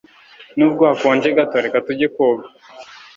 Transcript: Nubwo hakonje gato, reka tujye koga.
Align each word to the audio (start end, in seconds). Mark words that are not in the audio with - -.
Nubwo 0.57 0.81
hakonje 0.89 1.27
gato, 1.37 1.55
reka 1.65 1.77
tujye 1.85 2.07
koga. 2.15 2.45